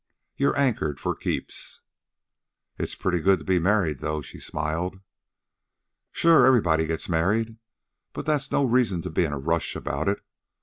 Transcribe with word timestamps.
You're 0.35 0.57
anchored 0.57 0.99
for 0.99 1.13
keeps." 1.15 1.81
"It's 2.79 2.95
pretty 2.95 3.19
good 3.19 3.37
to 3.37 3.45
be 3.45 3.59
married, 3.59 3.99
though," 3.99 4.23
she 4.23 4.39
smiled. 4.39 4.99
"Sure, 6.11 6.43
everybody 6.47 6.87
gets 6.87 7.07
married. 7.07 7.57
But 8.11 8.25
that's 8.25 8.51
no 8.51 8.65
reason 8.65 9.03
to 9.03 9.11
be 9.11 9.25
in 9.25 9.31
a 9.31 9.37
rush 9.37 9.75
about 9.75 10.07
it. 10.07 10.25